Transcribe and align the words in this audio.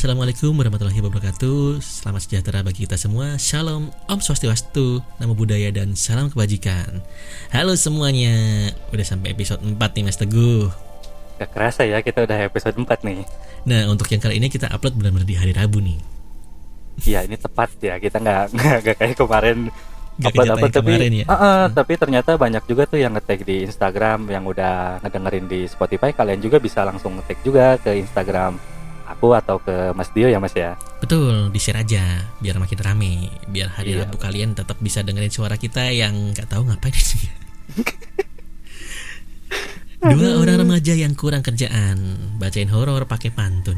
Assalamualaikum 0.00 0.56
warahmatullahi 0.56 0.96
wabarakatuh. 1.04 1.76
Selamat 1.84 2.24
sejahtera 2.24 2.64
bagi 2.64 2.88
kita 2.88 2.96
semua. 2.96 3.36
Shalom, 3.36 3.92
Om 4.08 4.20
Swastiwastu 4.24 5.04
Namo 5.20 5.36
Buddhaya 5.36 5.68
dan 5.68 5.92
salam 5.92 6.32
kebajikan. 6.32 7.04
Halo 7.52 7.76
semuanya. 7.76 8.32
Udah 8.96 9.04
sampai 9.04 9.36
episode 9.36 9.60
4 9.60 9.76
nih 9.76 10.04
Mas 10.08 10.16
Teguh. 10.16 10.72
Gak 11.36 11.52
kerasa 11.52 11.84
ya 11.84 12.00
kita 12.00 12.24
udah 12.24 12.48
episode 12.48 12.80
4 12.80 12.88
nih. 13.04 13.28
Nah 13.68 13.92
untuk 13.92 14.08
yang 14.08 14.24
kali 14.24 14.40
ini 14.40 14.48
kita 14.48 14.72
upload 14.72 14.96
benar-benar 14.96 15.28
di 15.28 15.36
hari 15.36 15.52
Rabu 15.52 15.84
nih. 15.84 16.00
Iya 17.04 17.28
ini 17.28 17.36
tepat 17.36 17.68
ya. 17.84 18.00
Kita 18.00 18.24
nggak 18.24 18.56
nggak 18.56 18.96
kayak 19.04 19.20
kemarin 19.20 19.68
Gak 20.16 20.32
upload 20.32 20.48
upload 20.48 20.72
tapi 20.80 20.92
kemarin 20.96 21.12
ya? 21.12 21.24
Ah, 21.28 21.36
ah, 21.36 21.62
tapi 21.68 22.00
ternyata 22.00 22.40
banyak 22.40 22.64
juga 22.64 22.88
tuh 22.88 23.04
yang 23.04 23.12
nge-tag 23.12 23.44
di 23.44 23.68
Instagram 23.68 24.32
yang 24.32 24.48
udah 24.48 25.04
ngedengerin 25.04 25.44
di 25.44 25.68
Spotify. 25.68 26.16
Kalian 26.16 26.40
juga 26.40 26.56
bisa 26.56 26.88
langsung 26.88 27.20
nge-tag 27.20 27.44
juga 27.44 27.76
ke 27.76 28.00
Instagram 28.00 28.79
aku 29.10 29.34
atau 29.34 29.58
ke 29.58 29.90
Mas 29.92 30.08
Dio 30.10 30.26
ya 30.26 30.38
Mas 30.38 30.54
ya? 30.54 30.78
Betul, 30.98 31.50
di-share 31.50 31.80
aja 31.80 32.02
Biar 32.38 32.56
makin 32.56 32.78
rame. 32.78 33.28
Biar 33.46 33.68
hari 33.70 33.92
Iya. 33.92 34.06
Rabu 34.06 34.16
kalian 34.16 34.54
tetap 34.54 34.78
bisa 34.78 35.02
dengerin 35.02 35.28
suara 35.28 35.54
kita 35.54 35.90
Yang 35.90 36.34
gak 36.34 36.48
tahu 36.50 36.66
ngapain 36.66 36.90
di 36.90 37.02
sini 37.02 37.28
Dua 40.00 40.40
orang 40.40 40.64
remaja 40.64 40.96
yang 40.96 41.12
kurang 41.12 41.44
kerjaan 41.44 42.16
Bacain 42.40 42.72
horor 42.72 43.04
pakai 43.04 43.28
pantun. 43.28 43.76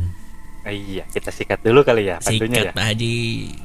Iya 0.62 1.02
kita 1.10 1.34
sikat 1.34 1.66
dulu 1.66 1.82
kali 1.82 2.06
ya 2.06 2.22
pantunya 2.22 2.70
Sikat 2.70 2.78
Pak 2.78 2.84
Haji. 2.86 3.18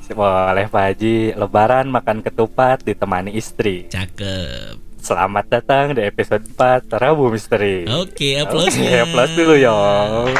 Ya 0.09 0.13
boleh 0.17 0.65
Pak 0.65 0.83
Haji. 0.89 1.15
Lebaran 1.37 1.85
makan 1.87 2.25
ketupat 2.25 2.81
ditemani 2.81 3.37
istri. 3.37 3.85
Cakep. 3.85 4.81
Selamat 4.97 5.45
datang 5.45 5.93
di 5.93 6.01
episode 6.01 6.41
4 6.57 6.89
Rabu 6.89 7.29
Misteri. 7.29 7.85
Oke, 7.85 8.41
Oke, 8.41 8.41
aplausnya. 8.41 9.05
applause 9.05 9.37
dulu 9.37 9.53
yong 9.53 10.33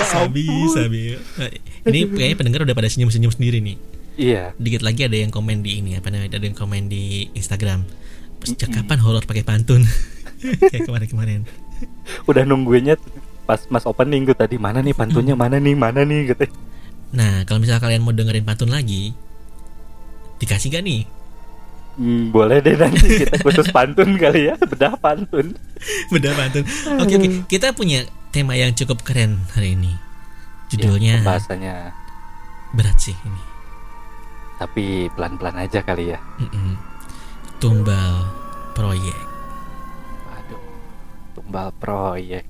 Sabi, 0.00 0.44
sabi. 0.72 1.02
Ini 1.86 2.00
kayaknya 2.10 2.36
pendengar 2.36 2.60
udah 2.64 2.76
pada 2.76 2.88
senyum-senyum 2.90 3.32
sendiri 3.32 3.60
nih. 3.62 3.76
Iya 4.20 4.52
Dikit 4.58 4.84
lagi 4.84 5.06
ada 5.06 5.16
yang 5.16 5.32
komen 5.32 5.64
di 5.64 5.80
ini 5.80 5.96
apa 5.96 6.12
namanya? 6.12 6.36
Ada 6.36 6.46
yang 6.50 6.58
komen 6.58 6.90
di 6.90 7.30
Instagram. 7.32 7.86
Sejak 8.44 8.72
kapan 8.72 8.98
horor 9.00 9.24
pakai 9.24 9.44
pantun? 9.44 9.84
Kayak 10.72 10.88
kemarin-kemarin. 10.88 11.44
udah 12.28 12.44
nungguinnya 12.44 13.00
pas 13.48 13.64
mas 13.72 13.88
opening 13.88 14.28
gue 14.28 14.36
tadi 14.36 14.60
mana 14.60 14.84
nih 14.84 14.92
pantunnya 14.92 15.32
mana 15.32 15.56
nih 15.56 15.72
mana 15.72 16.04
nih 16.04 16.28
gitu 16.32 16.44
Nah, 17.10 17.42
kalau 17.42 17.58
misalnya 17.58 17.82
kalian 17.82 18.04
mau 18.04 18.14
dengerin 18.14 18.46
pantun 18.46 18.70
lagi, 18.70 19.10
dikasih 20.38 20.70
gak 20.70 20.84
nih? 20.86 21.02
Hmm, 21.98 22.30
boleh 22.30 22.62
deh 22.62 22.78
nanti 22.78 23.26
kita 23.26 23.42
khusus 23.42 23.66
pantun 23.74 24.14
kali 24.14 24.46
ya 24.46 24.54
bedah 24.56 24.94
pantun 24.94 25.56
Beda 26.14 26.30
pantun. 26.38 26.62
Oke, 27.02 27.18
oke. 27.18 27.28
Kita 27.50 27.74
punya 27.74 28.06
tema 28.30 28.54
yang 28.54 28.72
cukup 28.72 29.02
keren 29.02 29.42
hari 29.52 29.74
ini. 29.74 29.94
Judulnya 30.68 31.18
Ya, 31.18 31.22
pembahasannya 31.22 31.74
berat 32.70 32.96
sih 32.96 33.16
ini. 33.16 33.42
tapi 34.54 34.84
pelan-pelan 35.10 35.56
aja 35.58 35.80
kali 35.80 36.12
ya 36.12 36.20
Mm-mm. 36.38 36.78
Tumbal 37.58 38.22
proyek. 38.70 39.18
aduh 40.30 40.62
tumbal 41.34 41.74
proyek 41.74 42.46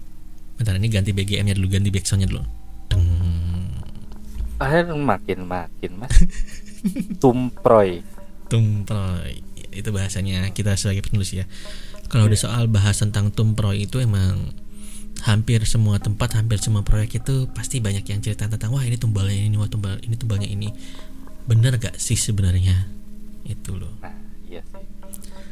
Bentar 0.55 0.77
ini 0.77 0.93
ganti 0.93 1.17
BGM-nya 1.17 1.57
dulu, 1.57 1.73
ganti 1.73 1.89
backsound-nya 1.89 2.29
dulu. 2.29 2.45
Deng. 2.93 3.09
ah 4.61 4.69
makin 4.93 5.49
makin 5.49 5.91
mas 5.97 6.13
tumproy 7.17 8.05
Tumproy 8.51 9.41
itu 9.71 9.89
bahasanya 9.89 10.51
kita 10.51 10.75
sebagai 10.75 11.07
penulis 11.07 11.31
ya. 11.31 11.47
Kalau 12.11 12.27
udah 12.27 12.37
soal 12.37 12.67
bahas 12.67 12.99
tentang 12.99 13.31
tumproy 13.31 13.87
itu 13.87 14.03
emang 14.03 14.51
hampir 15.25 15.61
semua 15.69 16.01
tempat, 16.01 16.33
hampir 16.39 16.59
semua 16.63 16.81
proyek 16.81 17.21
itu 17.21 17.47
pasti 17.53 17.79
banyak 17.79 18.05
yang 18.09 18.21
cerita 18.25 18.49
tentang 18.49 18.73
wah 18.73 18.85
ini 18.85 18.97
tumbalnya 18.97 19.37
ini, 19.37 19.57
wah 19.61 19.69
tumbal 19.69 20.01
ini 20.01 20.15
tumbalnya 20.17 20.49
ini. 20.49 20.69
Bener 21.45 21.77
gak 21.77 22.01
sih 22.01 22.17
sebenarnya? 22.17 22.89
Itu 23.45 23.77
loh. 23.77 23.93
nah 24.01 24.15
iya 24.47 24.63
sih 24.67 24.85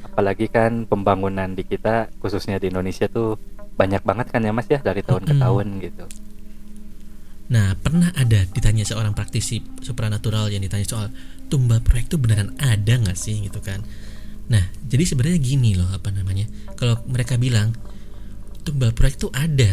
apalagi 0.02 0.50
kan 0.50 0.82
pembangunan 0.90 1.54
di 1.54 1.62
kita 1.62 2.10
khususnya 2.18 2.58
di 2.58 2.74
Indonesia 2.74 3.06
tuh 3.06 3.38
banyak 3.78 4.02
banget 4.02 4.34
kan 4.34 4.42
ya 4.42 4.50
mas 4.50 4.66
ya 4.66 4.82
dari 4.82 4.98
tahun 5.06 5.22
ke 5.22 5.34
Mm-mm. 5.34 5.44
tahun 5.46 5.66
gitu 5.78 6.04
Nah, 7.48 7.72
pernah 7.80 8.12
ada 8.12 8.44
ditanya 8.44 8.84
seorang 8.84 9.16
praktisi 9.16 9.64
supranatural 9.80 10.52
yang 10.52 10.60
ditanya 10.60 10.84
soal 10.84 11.08
tumbal 11.48 11.80
proyek 11.80 12.12
itu 12.12 12.20
beneran 12.20 12.52
ada 12.60 12.92
nggak 13.00 13.16
sih 13.16 13.40
gitu 13.40 13.64
kan? 13.64 13.80
Nah, 14.52 14.60
jadi 14.84 15.08
sebenarnya 15.08 15.40
gini 15.40 15.72
loh 15.72 15.88
apa 15.88 16.12
namanya? 16.12 16.44
Kalau 16.76 17.00
mereka 17.08 17.40
bilang 17.40 17.72
tumbal 18.68 18.92
proyek 18.92 19.16
itu 19.16 19.28
ada, 19.32 19.72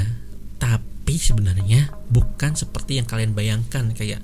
tapi 0.56 1.20
sebenarnya 1.20 1.92
bukan 2.08 2.56
seperti 2.56 3.04
yang 3.04 3.08
kalian 3.08 3.36
bayangkan. 3.36 3.92
Kayak 3.92 4.24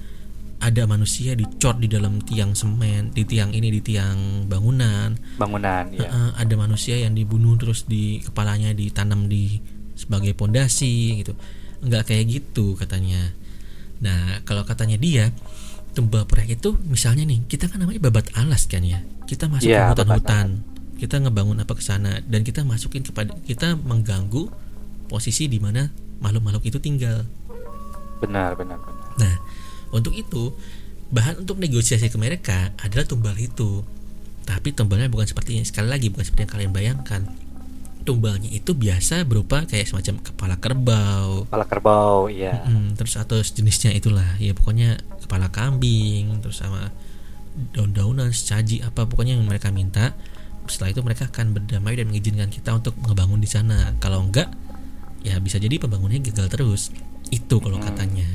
ada 0.61 0.85
manusia 0.87 1.35
dicor 1.35 1.75
di 1.75 1.91
dalam 1.91 2.23
tiang 2.23 2.55
semen, 2.55 3.11
di 3.11 3.27
tiang 3.27 3.51
ini 3.51 3.67
di 3.67 3.81
tiang 3.83 4.47
bangunan, 4.47 5.11
bangunan 5.41 5.89
ya 5.91 6.05
Heeh, 6.07 6.29
ada 6.37 6.53
manusia 6.55 6.95
yang 7.01 7.17
dibunuh 7.17 7.57
terus 7.57 7.89
di 7.89 8.21
kepalanya 8.21 8.71
ditanam 8.71 9.25
di 9.27 9.59
sebagai 9.97 10.31
pondasi 10.37 11.19
gitu. 11.19 11.35
Nggak 11.83 12.13
kayak 12.13 12.25
gitu 12.29 12.77
katanya. 12.79 13.33
Nah 13.99 14.39
kalau 14.47 14.63
katanya 14.63 14.95
dia 15.01 15.33
tumbal 15.91 16.23
proyek 16.23 16.61
itu 16.63 16.79
misalnya 16.87 17.27
nih 17.27 17.43
kita 17.51 17.67
kan 17.67 17.83
namanya 17.83 18.07
babat 18.07 18.31
alas 18.37 18.69
kan 18.69 18.85
ya? 18.85 19.03
Kita 19.27 19.49
masuk 19.49 19.67
Iya, 19.67 19.91
ke 19.91 19.97
hutan-hutan 19.97 20.70
kita 21.01 21.17
ngebangun 21.17 21.65
apa 21.65 21.73
ke 21.73 21.81
sana 21.81 22.21
dan 22.29 22.45
kita 22.45 22.61
masukin 22.61 23.01
kepada 23.01 23.33
kita 23.41 23.73
mengganggu 23.73 24.53
posisi 25.09 25.49
di 25.49 25.57
mana 25.57 25.89
makhluk-makhluk 26.21 26.69
itu 26.69 26.77
tinggal 26.77 27.25
benar 28.21 28.53
benar 28.53 28.77
benar 28.77 29.01
Nah, 29.19 29.35
untuk 29.91 30.15
itu 30.15 30.55
bahan 31.11 31.43
untuk 31.43 31.59
negosiasi 31.59 32.07
ke 32.07 32.17
mereka 32.17 32.71
adalah 32.79 33.03
tumbal 33.03 33.35
itu. 33.35 33.83
Tapi 34.47 34.73
tumbalnya 34.73 35.11
bukan 35.11 35.27
seperti 35.27 35.59
ini. 35.59 35.65
Sekali 35.67 35.87
lagi 35.91 36.07
bukan 36.09 36.25
seperti 36.25 36.43
yang 36.47 36.53
kalian 36.53 36.71
bayangkan. 36.73 37.21
Tumbalnya 38.01 38.49
itu 38.49 38.73
biasa 38.73 39.29
berupa 39.29 39.69
kayak 39.69 39.85
semacam 39.85 40.25
kepala 40.25 40.55
kerbau, 40.57 41.45
kepala 41.45 41.65
kerbau 41.69 42.25
iya 42.33 42.65
Mm, 42.65 42.97
terus 42.97 43.13
atau 43.13 43.37
jenisnya 43.37 43.93
itulah. 43.93 44.41
Ya 44.41 44.57
pokoknya 44.57 44.97
kepala 45.21 45.53
kambing, 45.53 46.41
terus 46.41 46.65
sama 46.65 46.89
daun-daunan, 47.77 48.33
secaji 48.33 48.81
apa 48.81 49.05
pokoknya 49.05 49.37
yang 49.37 49.45
mereka 49.45 49.69
minta. 49.69 50.17
Setelah 50.71 50.95
itu 50.95 51.01
mereka 51.03 51.27
akan 51.27 51.51
berdamai 51.51 51.93
dan 51.93 52.07
mengizinkan 52.07 52.47
kita 52.47 52.71
untuk 52.71 52.95
ngebangun 52.97 53.37
di 53.37 53.45
sana. 53.45 53.91
Kalau 53.99 54.23
enggak, 54.23 54.47
ya 55.21 55.35
bisa 55.37 55.59
jadi 55.59 55.75
pembangunannya 55.75 56.23
gagal 56.25 56.47
terus. 56.47 56.81
Itu 57.27 57.59
kalau 57.59 57.77
Hmm. 57.77 57.87
katanya. 57.87 58.27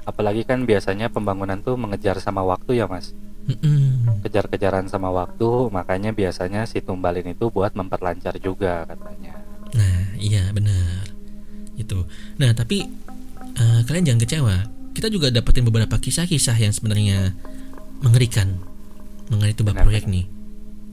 apalagi 0.00 0.40
kan 0.40 0.64
biasanya 0.64 1.12
pembangunan 1.12 1.60
tuh 1.60 1.76
mengejar 1.76 2.16
sama 2.16 2.40
waktu 2.40 2.80
ya 2.80 2.88
mas 2.88 3.12
Mm-mm. 3.44 4.24
kejar-kejaran 4.24 4.88
sama 4.88 5.12
waktu 5.12 5.44
makanya 5.68 6.16
biasanya 6.16 6.64
si 6.64 6.80
tumbalin 6.80 7.28
itu 7.28 7.52
buat 7.52 7.76
memperlancar 7.76 8.40
juga 8.40 8.88
katanya 8.88 9.36
Nah, 9.68 10.16
iya 10.16 10.48
benar. 10.48 11.12
Itu. 11.76 12.08
Nah, 12.40 12.56
tapi 12.56 12.88
eh, 13.52 13.80
kalian 13.84 14.08
jangan 14.08 14.22
kecewa. 14.24 14.56
Kita 14.96 15.12
juga 15.12 15.28
dapetin 15.28 15.68
beberapa 15.68 15.92
kisah-kisah 15.92 16.56
yang 16.56 16.72
sebenarnya 16.72 17.36
mengerikan 18.00 18.56
mengenai 19.28 19.52
tumbal 19.52 19.76
proyek 19.76 20.08
nih. 20.08 20.24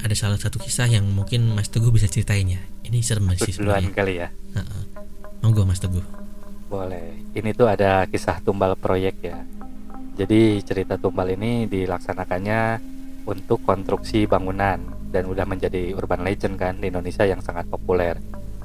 Ada 0.05 0.13
salah 0.13 0.38
satu 0.38 0.61
kisah 0.61 0.85
yang 0.85 1.09
mungkin 1.09 1.57
Mas 1.57 1.66
Teguh 1.73 1.89
bisa 1.89 2.05
ceritain 2.05 2.45
ya. 2.45 2.61
Ini 2.85 3.01
serem 3.01 3.25
Aku 3.33 3.41
sih 3.41 3.57
sebenarnya. 3.57 3.89
kali 3.89 4.21
ya. 4.21 4.29
Monggo 5.41 5.66
Mas 5.66 5.77
Teguh. 5.77 6.01
boleh 6.66 7.21
ini 7.38 7.53
tuh 7.53 7.69
ada 7.69 8.09
kisah 8.09 8.41
tumbal 8.41 8.73
proyek 8.73 9.21
ya 9.21 9.38
jadi 10.17 10.57
cerita 10.66 10.97
tumbal 10.97 11.29
ini 11.29 11.69
dilaksanakannya 11.69 12.81
untuk 13.29 13.61
konstruksi 13.61 14.25
bangunan 14.25 14.81
dan 15.13 15.29
udah 15.29 15.45
menjadi 15.45 15.93
urban 15.93 16.25
legend 16.25 16.57
kan 16.57 16.81
di 16.81 16.89
Indonesia 16.89 17.22
yang 17.22 17.45
sangat 17.45 17.69
populer 17.69 18.17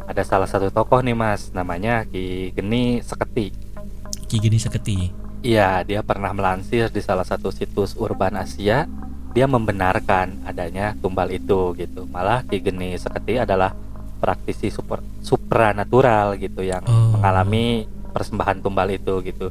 ada 0.08 0.22
salah 0.24 0.48
satu 0.48 0.72
tokoh 0.72 1.04
nih 1.04 1.12
mas 1.12 1.52
namanya 1.52 2.08
Ki 2.08 2.56
Geni 2.56 3.04
Seketi 3.04 3.52
Ki 4.26 4.40
Geni 4.40 4.56
Seketi. 4.56 4.98
Iya, 5.40 5.84
dia 5.84 6.00
pernah 6.00 6.32
melansir 6.32 6.88
di 6.88 7.00
salah 7.00 7.24
satu 7.24 7.48
situs 7.48 7.96
urban 7.96 8.36
Asia. 8.36 8.84
Dia 9.30 9.46
membenarkan 9.46 10.42
adanya 10.42 10.94
tumbal 10.98 11.30
itu 11.30 11.72
gitu. 11.78 12.06
Malah 12.10 12.42
Ki 12.42 12.58
Geni 12.58 12.98
Seketi 12.98 13.38
adalah 13.38 13.70
praktisi 14.18 14.68
super, 14.68 15.00
supranatural 15.22 16.34
gitu 16.36 16.60
yang 16.60 16.82
Oh. 16.84 17.14
mengalami 17.16 17.86
persembahan 18.10 18.58
tumbal 18.60 18.90
itu 18.90 19.22
gitu. 19.22 19.48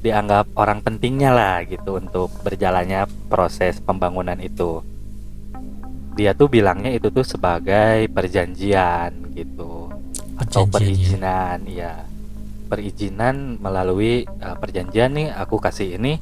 Dianggap 0.00 0.54
orang 0.54 0.78
pentingnya 0.78 1.34
lah 1.34 1.66
gitu 1.66 1.98
untuk 1.98 2.30
berjalannya 2.40 3.10
proses 3.26 3.82
pembangunan 3.82 4.38
itu. 4.38 4.80
Dia 6.14 6.32
tuh 6.32 6.48
bilangnya 6.48 6.94
itu 6.94 7.10
tuh 7.10 7.26
sebagai 7.26 8.06
perjanjian 8.08 9.10
gitu 9.34 9.90
atau 10.38 10.64
Perjanjian, 10.64 10.70
ya. 10.70 10.72
perizinan 10.72 11.58
ya 11.66 11.92
perizinan 12.66 13.36
melalui 13.62 14.26
uh, 14.42 14.58
perjanjian 14.58 15.14
nih 15.14 15.28
aku 15.30 15.62
kasih 15.62 15.96
ini 15.96 16.18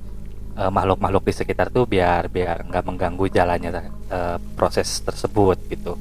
uh, 0.56 0.70
makhluk-makhluk 0.70 1.24
di 1.26 1.34
sekitar 1.34 1.70
tuh 1.70 1.84
biar 1.84 2.26
biar 2.28 2.66
nggak 2.66 2.84
mengganggu 2.84 3.24
jalannya 3.28 3.70
uh, 4.10 4.38
proses 4.54 5.00
tersebut 5.02 5.58
gitu 5.68 5.94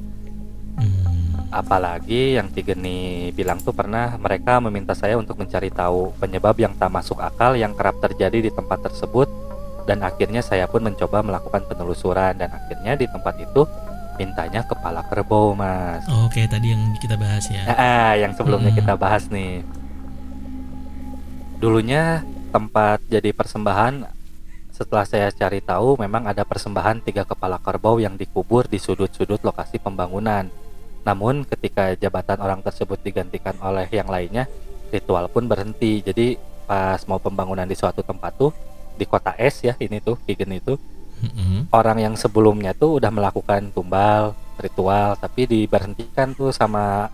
Hmm. 0.74 1.54
Apalagi 1.54 2.34
yang 2.34 2.50
Tigeni 2.50 3.30
bilang 3.30 3.62
tuh 3.62 3.70
pernah 3.70 4.18
mereka 4.18 4.58
meminta 4.58 4.90
saya 4.90 5.14
untuk 5.14 5.38
mencari 5.38 5.70
tahu 5.70 6.10
penyebab 6.18 6.58
yang 6.58 6.74
tak 6.74 6.90
masuk 6.90 7.22
akal 7.22 7.54
yang 7.54 7.78
kerap 7.78 7.94
terjadi 8.02 8.42
di 8.42 8.50
tempat 8.50 8.82
tersebut 8.90 9.30
dan 9.86 10.02
akhirnya 10.02 10.42
saya 10.42 10.66
pun 10.66 10.82
mencoba 10.82 11.22
melakukan 11.22 11.62
penelusuran 11.70 12.34
dan 12.42 12.50
akhirnya 12.50 12.98
di 12.98 13.06
tempat 13.06 13.38
itu 13.38 13.62
mintanya 14.18 14.66
kepala 14.66 15.06
kerbau 15.06 15.54
mas. 15.54 16.02
Oh, 16.10 16.26
Oke 16.26 16.42
tadi 16.50 16.74
yang 16.74 16.90
kita 16.98 17.14
bahas 17.14 17.46
ya. 17.46 17.62
Ah, 17.70 18.18
yang 18.18 18.34
sebelumnya 18.34 18.74
Hmm. 18.74 18.80
kita 18.82 18.98
bahas 18.98 19.30
nih. 19.30 19.62
Dulunya 21.62 22.26
tempat 22.50 23.02
jadi 23.06 23.30
persembahan 23.30 24.13
setelah 24.74 25.06
saya 25.06 25.30
cari 25.30 25.62
tahu 25.62 25.94
memang 26.02 26.26
ada 26.26 26.42
persembahan 26.42 27.06
tiga 27.06 27.22
kepala 27.22 27.62
kerbau 27.62 28.02
yang 28.02 28.18
dikubur 28.18 28.66
di 28.66 28.82
sudut-sudut 28.82 29.38
lokasi 29.46 29.78
pembangunan. 29.78 30.50
Namun 31.06 31.46
ketika 31.46 31.94
jabatan 31.94 32.42
orang 32.42 32.58
tersebut 32.58 32.98
digantikan 32.98 33.54
oleh 33.62 33.86
yang 33.94 34.10
lainnya, 34.10 34.50
ritual 34.90 35.30
pun 35.30 35.46
berhenti. 35.46 36.02
Jadi 36.02 36.34
pas 36.66 36.98
mau 37.06 37.22
pembangunan 37.22 37.68
di 37.68 37.76
suatu 37.78 38.02
tempat 38.02 38.34
tuh 38.34 38.50
di 38.96 39.04
kota 39.04 39.36
es 39.36 39.60
ya 39.60 39.76
ini 39.78 40.00
tuh 40.00 40.16
Kigen 40.24 40.54
itu 40.56 40.74
Mm-mm. 41.20 41.70
orang 41.70 42.00
yang 42.00 42.14
sebelumnya 42.16 42.72
tuh 42.72 42.98
udah 42.98 43.10
melakukan 43.12 43.68
tumbal 43.74 44.32
ritual 44.56 45.18
tapi 45.18 45.44
diberhentikan 45.44 46.32
tuh 46.32 46.54
sama 46.54 47.10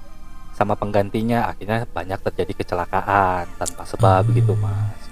sama 0.55 0.77
penggantinya 0.77 1.49
akhirnya 1.49 1.89
banyak 1.89 2.21
terjadi 2.31 2.53
kecelakaan 2.62 3.49
tanpa 3.57 3.83
sebab 3.89 4.29
gitu 4.37 4.53
mas 4.61 5.10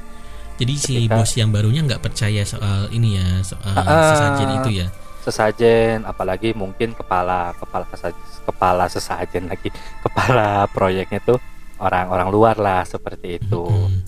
Jadi 0.59 0.75
si 0.75 0.95
Ketika- 0.99 1.15
bos 1.15 1.31
yang 1.33 1.49
barunya 1.49 1.81
nggak 1.81 2.03
percaya 2.03 2.43
soal 2.43 2.91
ini 2.91 3.15
ya 3.15 3.29
soal 3.43 3.75
Ah. 3.75 4.11
sesajen 4.13 4.49
itu 4.59 4.71
ya. 4.77 4.89
sesajen 5.19 6.03
apalagi 6.03 6.51
mungkin 6.53 6.93
kepala 6.93 7.53
kepala 7.55 7.85
kesaj- 7.87 8.17
kepala 8.43 8.89
sesajen 8.89 9.45
lagi 9.45 9.69
kepala 10.05 10.65
proyeknya 10.69 11.21
tuh 11.21 11.37
orang-orang 11.77 12.29
luar 12.29 12.57
lah 12.57 12.81
seperti 12.83 13.37
itu 13.37 13.61
Mm-mm. 13.63 14.03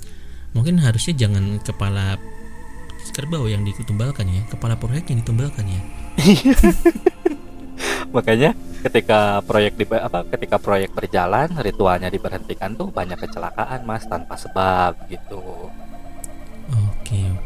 Mungkin 0.50 0.81
harusnya 0.81 1.14
jangan 1.14 1.61
kepala 1.61 2.17
kerbau 3.11 3.44
yang 3.44 3.62
ditumbalkan 3.62 4.26
ya, 4.26 4.43
kepala 4.49 4.75
proyek 4.75 5.12
yang 5.12 5.20
ditumbalkan 5.20 5.62
ya. 5.62 5.81
makanya 8.11 8.50
ketika 8.82 9.38
proyek 9.41 9.76
di 9.76 9.85
apa 9.87 10.26
ketika 10.26 10.56
proyek 10.56 10.91
berjalan 10.91 11.46
ritualnya 11.55 12.08
diberhentikan 12.08 12.75
tuh 12.75 12.91
banyak 12.91 13.17
kecelakaan 13.17 13.85
mas 13.85 14.03
tanpa 14.05 14.35
sebab 14.35 14.99
gitu 15.06 15.70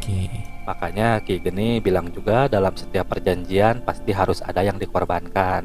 Oke 0.05 0.29
oke. 0.29 0.41
Makanya 0.69 1.09
Ki 1.25 1.41
Geni 1.41 1.81
bilang 1.81 2.13
juga 2.13 2.45
dalam 2.45 2.77
setiap 2.77 3.09
perjanjian 3.17 3.81
pasti 3.81 4.13
harus 4.13 4.45
ada 4.45 4.61
yang 4.61 4.77
dikorbankan. 4.77 5.65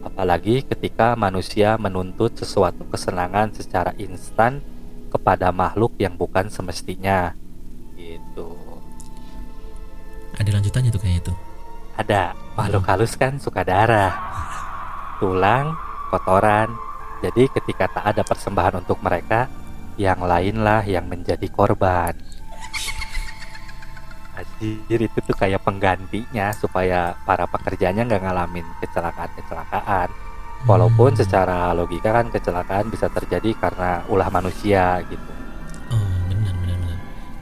Apalagi 0.00 0.64
ketika 0.64 1.12
manusia 1.12 1.76
menuntut 1.76 2.32
sesuatu 2.40 2.88
kesenangan 2.88 3.52
secara 3.52 3.92
instan 4.00 4.64
kepada 5.12 5.52
makhluk 5.52 5.92
yang 6.00 6.16
bukan 6.16 6.48
semestinya. 6.48 7.36
Gitu. 8.00 8.48
Ada 10.40 10.56
lanjutannya 10.56 10.88
tuh 10.88 11.02
kayak 11.04 11.20
itu. 11.20 11.34
Ada 12.00 12.32
makhluk 12.56 12.84
halus 12.88 13.12
kan 13.12 13.36
suka 13.36 13.60
darah, 13.60 14.12
tulang, 15.20 15.76
kotoran. 16.08 16.72
Jadi 17.20 17.52
ketika 17.52 17.92
tak 17.92 18.16
ada 18.16 18.24
persembahan 18.24 18.80
untuk 18.84 19.04
mereka, 19.04 19.52
yang 20.00 20.24
lainlah 20.24 20.80
yang 20.84 21.08
menjadi 21.08 21.48
korban. 21.52 22.16
Anjir 24.36 25.00
itu 25.00 25.18
tuh 25.24 25.36
kayak 25.36 25.64
penggantinya 25.64 26.52
supaya 26.52 27.16
para 27.24 27.48
pekerjanya 27.48 28.04
nggak 28.04 28.22
ngalamin 28.22 28.66
kecelakaan-kecelakaan. 28.84 30.12
Walaupun 30.68 31.14
Hmm. 31.14 31.20
secara 31.22 31.72
logika 31.72 32.10
kan 32.12 32.28
kecelakaan 32.28 32.92
bisa 32.92 33.08
terjadi 33.08 33.54
karena 33.56 34.04
ulah 34.12 34.28
manusia 34.28 35.00
gitu. 35.08 35.32
Oh 35.90 36.10
benar 36.28 36.52
benar 36.60 36.78
benar. 36.84 36.98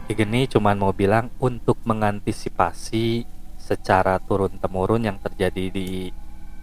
Gini 0.09 0.47
cuman 0.47 0.77
mau 0.79 0.93
bilang 0.95 1.31
untuk 1.41 1.81
mengantisipasi 1.83 3.27
secara 3.59 4.21
turun 4.23 4.61
temurun 4.61 5.03
yang 5.09 5.19
terjadi 5.19 5.73
di 5.73 6.13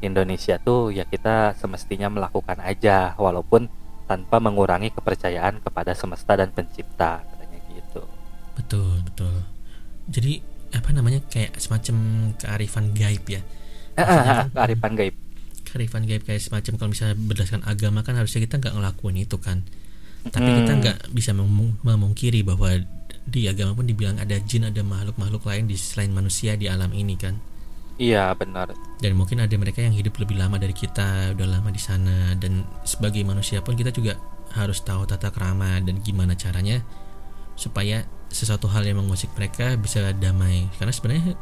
Indonesia 0.01 0.57
tuh 0.62 0.94
ya 0.94 1.06
kita 1.06 1.57
semestinya 1.57 2.10
melakukan 2.10 2.62
aja 2.62 3.13
walaupun 3.18 3.69
tanpa 4.07 4.38
mengurangi 4.42 4.92
kepercayaan 4.94 5.62
kepada 5.66 5.94
semesta 5.98 6.36
dan 6.38 6.51
pencipta 6.54 7.22
katanya 7.25 7.60
gitu. 7.74 8.01
Betul 8.57 9.01
betul. 9.07 9.34
Jadi 10.07 10.42
apa 10.71 10.89
namanya 10.89 11.19
kayak 11.27 11.57
semacam 11.57 11.95
kearifan 12.38 12.95
gaib 12.95 13.25
ya. 13.27 13.42
Maksudnya 13.92 14.24
kan- 14.24 14.50
Kearifan 14.56 14.94
gaib. 14.95 15.15
kearifan 15.62 16.03
gaib 16.03 16.24
kayak 16.24 16.44
semacam 16.44 16.74
kalau 16.75 16.89
misalnya 16.92 17.15
berdasarkan 17.15 17.63
agama 17.63 18.03
kan 18.03 18.19
harusnya 18.19 18.44
kita 18.44 18.59
nggak 18.59 18.75
ngelakuin 18.75 19.15
itu 19.18 19.39
kan 19.39 19.63
tapi 20.27 20.51
kita 20.51 20.68
Hmm. 20.69 20.81
nggak 20.83 20.98
bisa 21.15 21.31
memung- 21.31 21.80
memungkiri 21.80 22.44
bahwa 22.44 22.75
di 23.24 23.48
agama 23.48 23.71
pun 23.71 23.88
dibilang 23.88 24.19
ada 24.19 24.36
jin 24.38 24.68
ada 24.68 24.83
makhluk-makhluk 24.83 25.39
lain 25.42 25.65
di 25.65 25.80
selain 25.80 26.12
manusia 26.12 26.59
di 26.59 26.68
alam 26.68 26.92
ini 26.92 27.15
kan 27.15 27.39
Iya 27.95 28.36
benar. 28.36 28.75
dan 29.00 29.12
mungkin 29.15 29.39
ada 29.39 29.56
mereka 29.56 29.80
yang 29.80 29.95
hidup 29.95 30.19
lebih 30.19 30.36
lama 30.36 30.59
dari 30.59 30.75
kita 30.75 31.31
udah 31.33 31.48
lama 31.50 31.71
di 31.71 31.80
sana 31.80 32.36
dan 32.36 32.68
sebagai 32.83 33.24
manusia 33.24 33.63
pun 33.63 33.74
kita 33.74 33.89
juga 33.89 34.19
harus 34.51 34.83
tahu 34.83 35.07
tata 35.07 35.31
krama 35.31 35.80
dan 35.80 36.03
gimana 36.03 36.36
caranya 36.36 36.83
supaya 37.56 38.03
sesuatu 38.31 38.66
hal 38.68 38.81
yang 38.81 38.98
mengusik 38.98 39.30
mereka 39.33 39.75
bisa 39.75 40.12
damai 40.13 40.68
karena 40.75 40.89
sebenarnya 40.89 41.36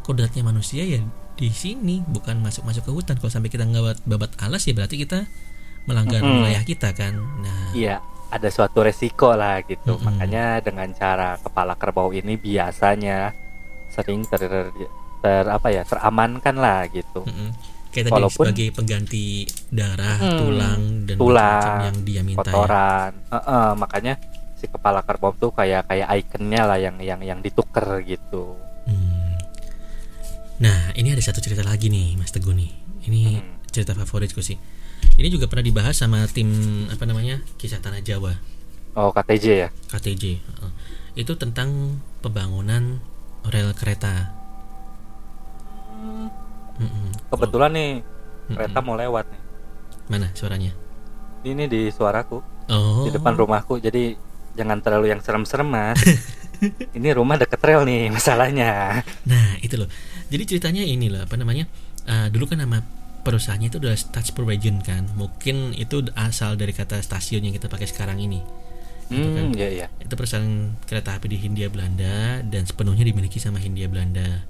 kodratnya 0.00 0.42
manusia 0.42 0.82
ya 0.82 1.02
di 1.34 1.48
sini 1.48 2.00
bukan 2.02 2.38
masuk-masuk 2.38 2.82
ke 2.82 2.92
hutan 2.92 3.16
kalau 3.16 3.28
sampai 3.28 3.48
kita 3.48 3.64
nggak 3.64 4.04
babat 4.04 4.32
alas 4.38 4.62
ya 4.62 4.72
berarti 4.72 4.96
kita 4.98 5.24
melanggar 5.82 6.20
Mm-mm. 6.20 6.44
wilayah 6.44 6.62
kita 6.62 6.92
kan 6.92 7.16
nah 7.40 7.72
Iya, 7.72 7.98
ada 8.28 8.46
suatu 8.46 8.80
resiko 8.80 9.32
lah 9.32 9.62
gitu. 9.62 9.96
Mm-mm. 9.96 10.04
Makanya 10.06 10.60
dengan 10.60 10.86
cara 10.92 11.34
kepala 11.36 11.74
kerbau 11.74 12.10
ini 12.10 12.36
biasanya 12.36 13.32
sering 13.88 14.22
ter, 14.22 14.44
ter 15.18 15.44
apa 15.46 15.68
ya 15.68 15.82
teramankan 15.82 16.54
lah 16.54 16.84
gitu. 16.86 17.24
mm-mm. 17.24 17.50
kayak 17.90 18.04
tadi 18.06 18.14
Walaupun- 18.14 18.46
sebagai 18.46 18.68
pengganti 18.70 19.24
darah 19.66 20.14
Hmm, 20.14 20.38
tulang 20.38 20.80
dan 21.04 21.16
tulang, 21.16 21.78
yang 21.88 21.98
dia 22.04 22.20
minta 22.22 22.44
ya. 22.44 22.52
Kotoran. 22.52 23.10
Heeh, 23.32 23.68
makanya 23.74 24.14
si 24.60 24.68
kepala 24.68 25.00
kerbau 25.00 25.32
tuh 25.32 25.48
kayak 25.50 25.88
kayak 25.88 26.08
ikonnya 26.20 26.62
lah 26.68 26.76
yang 26.76 27.00
yang 27.00 27.20
yang 27.24 27.40
dituker 27.40 28.04
gitu. 28.04 28.60
Hmm. 28.84 29.40
Nah, 30.60 30.92
ini 30.92 31.08
ada 31.10 31.24
satu 31.24 31.40
cerita 31.40 31.64
lagi 31.64 31.88
nih, 31.88 32.20
Mas 32.20 32.28
Teguh 32.28 32.52
nih. 32.52 32.68
Ini 33.08 33.20
Hmm. 33.40 33.56
cerita 33.72 33.96
favoritku 33.96 34.44
sih. 34.44 34.60
Ini 35.16 35.32
juga 35.32 35.48
pernah 35.48 35.64
dibahas 35.64 35.96
sama 35.96 36.20
tim 36.28 36.48
apa 36.92 37.08
namanya? 37.08 37.40
Kisah 37.56 37.80
Tanah 37.80 38.04
Jawa, 38.04 38.36
Oh 38.92 39.08
KTJ 39.08 39.44
ya. 39.56 39.68
KTJ. 39.88 40.42
Itu 41.14 41.34
tentang 41.34 41.96
pembangunan 42.20 43.00
rel 43.46 43.72
kereta. 43.72 44.36
Mm-mm. 46.76 47.08
Kebetulan 47.28 47.70
nih 47.72 47.90
Mm-mm. 48.00 48.56
kereta 48.56 48.78
mau 48.80 48.96
lewat 48.96 49.24
nih. 49.28 49.40
Mana 50.08 50.28
suaranya? 50.34 50.72
Ini 51.40 51.64
di 51.64 51.88
suaraku 51.88 52.40
Oh. 52.68 53.02
di 53.02 53.10
depan 53.10 53.34
rumahku. 53.34 53.78
Jadi 53.78 54.14
jangan 54.54 54.78
terlalu 54.82 55.12
yang 55.12 55.20
serem-serem 55.22 55.68
mas. 55.68 55.98
ini 56.96 57.08
rumah 57.16 57.40
deket 57.40 57.60
rel 57.62 57.86
nih 57.88 58.12
masalahnya. 58.12 59.00
Nah, 59.24 59.56
itu 59.64 59.80
loh. 59.80 59.88
Jadi 60.30 60.42
ceritanya 60.56 60.82
ini 60.84 61.08
loh, 61.08 61.24
apa 61.24 61.34
namanya? 61.34 61.66
eh, 62.10 62.28
dulu 62.32 62.50
kan 62.50 62.58
nama 62.60 62.80
perusahaannya 63.20 63.68
itu 63.68 63.78
adalah 63.78 63.96
Touch 63.96 64.32
Provision 64.32 64.80
kan. 64.80 65.06
Mungkin 65.14 65.76
itu 65.76 66.08
asal 66.16 66.56
dari 66.56 66.72
kata 66.72 66.98
stasiun 67.00 67.44
yang 67.46 67.54
kita 67.54 67.68
pakai 67.68 67.86
sekarang 67.86 68.18
ini. 68.18 68.40
Gitu 69.10 69.28
kan. 69.34 69.44
Hmm, 69.50 69.58
iya 69.58 69.68
iya. 69.68 69.86
itu 69.98 70.14
perusahaan 70.14 70.78
kereta 70.86 71.18
api 71.18 71.26
di 71.34 71.38
Hindia 71.42 71.66
Belanda 71.66 72.46
dan 72.46 72.62
sepenuhnya 72.62 73.02
dimiliki 73.02 73.42
sama 73.42 73.58
Hindia 73.58 73.90
Belanda. 73.90 74.46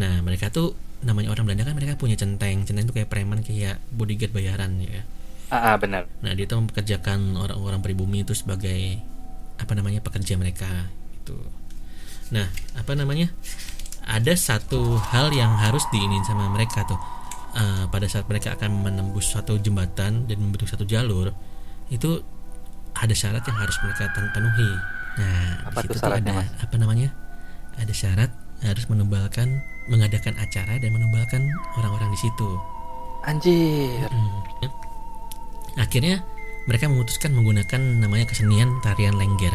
Nah 0.00 0.24
mereka 0.24 0.48
tuh 0.48 0.72
namanya 1.04 1.34
orang 1.34 1.44
Belanda 1.44 1.68
kan 1.68 1.76
mereka 1.76 2.00
punya 2.00 2.16
centeng, 2.16 2.64
centeng 2.64 2.88
itu 2.88 2.94
kayak 2.96 3.12
preman 3.12 3.44
kayak 3.44 3.76
bodyguard 3.92 4.32
bayaran 4.32 4.80
ya. 4.80 5.04
Ah, 5.52 5.74
ah, 5.74 5.76
benar. 5.76 6.08
Nah 6.24 6.32
dia 6.32 6.48
tuh 6.48 6.64
mempekerjakan 6.64 7.36
orang-orang 7.36 7.84
pribumi 7.84 8.24
itu 8.24 8.32
sebagai 8.32 9.04
apa 9.58 9.72
namanya 9.74 10.00
pekerja 10.04 10.36
mereka 10.38 10.68
itu. 11.16 11.36
Nah 12.32 12.48
apa 12.78 12.92
namanya 12.94 13.28
ada 14.02 14.34
satu 14.34 14.98
hal 14.98 15.30
yang 15.32 15.54
harus 15.58 15.86
diinin 15.94 16.24
sama 16.26 16.50
mereka 16.50 16.82
tuh 16.84 16.98
Eh, 17.52 17.84
pada 17.92 18.08
saat 18.08 18.24
mereka 18.32 18.56
akan 18.56 18.80
menembus 18.80 19.36
satu 19.36 19.60
jembatan 19.60 20.24
dan 20.24 20.36
membentuk 20.40 20.72
satu 20.72 20.88
jalur 20.88 21.36
itu 21.92 22.24
ada 22.96 23.12
syarat 23.12 23.44
yang 23.44 23.58
harus 23.60 23.76
mereka 23.84 24.08
penuhi. 24.32 24.72
Nah, 25.20 25.68
Apa 25.68 25.84
tuh 25.84 26.00
syaratnya, 26.00 26.32
ada 26.32 26.40
Mas? 26.40 26.48
apa 26.64 26.74
namanya? 26.80 27.08
Ada 27.76 27.92
syarat 27.92 28.30
harus 28.64 28.88
menumbalkan 28.88 29.60
mengadakan 29.92 30.32
acara 30.40 30.80
dan 30.80 30.90
menumbalkan 30.96 31.44
orang-orang 31.76 32.08
di 32.16 32.18
situ. 32.24 32.56
Anjir. 33.28 34.08
Mm. 34.08 34.40
Akhirnya 35.76 36.24
mereka 36.64 36.86
memutuskan 36.86 37.32
menggunakan 37.32 37.80
namanya 37.98 38.24
kesenian 38.24 38.78
tarian 38.80 39.14
lengger 39.14 39.54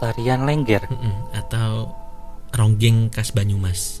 Tarian 0.00 0.48
lengger. 0.48 0.80
Mm-mm. 0.88 1.14
atau 1.36 1.92
ronggeng 2.50 3.12
khas 3.12 3.30
Banyumas. 3.30 4.00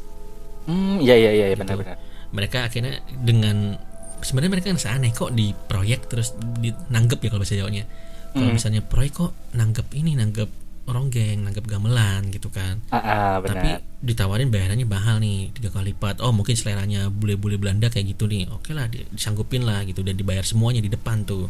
Hmm, 0.64 0.96
iya 0.96 1.12
iya 1.12 1.30
iya 1.30 1.46
Gitu. 1.52 1.60
benar-benar. 1.60 2.00
Mereka 2.32 2.58
akhirnya 2.64 3.04
dengan 3.12 3.76
sebenarnya 4.18 4.52
mereka 4.56 4.72
ngerasa 4.72 4.96
aneh 4.96 5.12
kok 5.12 5.28
di 5.30 5.52
proyek 5.52 6.08
terus 6.08 6.32
di, 6.56 6.72
nanggep 6.88 7.20
ya 7.20 7.28
kalau 7.28 7.44
bahasa 7.44 7.56
Jawanya 7.56 7.84
kalau 8.30 8.48
Hmm. 8.48 8.56
misalnya 8.56 8.80
proyek 8.80 9.12
kok 9.12 9.32
nanggep 9.52 9.86
ini 9.92 10.16
nanggep 10.16 10.48
ronggeng 10.92 11.42
nanggep 11.46 11.64
gamelan 11.66 12.28
gitu 12.34 12.50
kan. 12.52 12.82
Ah, 12.90 13.40
tapi 13.42 13.78
benar. 13.78 14.02
ditawarin 14.02 14.48
bayarannya 14.50 14.86
mahal 14.86 15.18
nih 15.22 15.50
tiga 15.54 15.70
kali 15.72 15.94
lipat. 15.94 16.20
Oh 16.20 16.30
mungkin 16.34 16.54
seleranya 16.54 17.08
bule-bule 17.08 17.56
Belanda 17.56 17.88
kayak 17.88 18.14
gitu 18.16 18.26
nih. 18.30 18.46
Oke 18.50 18.74
lah 18.74 18.86
di- 18.86 19.06
disanggupin 19.10 19.64
lah 19.64 19.82
gitu 19.86 20.04
dan 20.04 20.14
dibayar 20.18 20.42
semuanya 20.42 20.82
di 20.82 20.90
depan 20.92 21.24
tuh. 21.24 21.48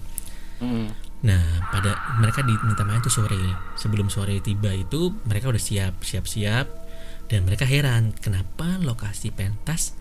Mm. 0.60 0.92
nah 1.20 1.40
pada 1.72 2.16
mereka 2.20 2.40
diminta 2.44 2.84
main 2.84 3.00
tuh 3.00 3.12
sore. 3.12 3.40
Sebelum 3.76 4.08
sore 4.08 4.40
tiba 4.40 4.72
itu 4.72 5.12
mereka 5.24 5.48
udah 5.52 5.60
siap 5.60 6.00
siap 6.04 6.24
siap 6.28 6.68
dan 7.30 7.44
mereka 7.44 7.68
heran 7.68 8.10
kenapa 8.16 8.80
lokasi 8.82 9.30
pentas 9.30 9.94